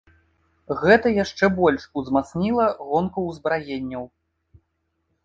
Гэта 0.83 1.11
яшчэ 1.23 1.49
больш 1.59 1.85
узмацніла 2.01 2.65
гонку 2.87 3.27
ўзбраенняў. 3.29 4.03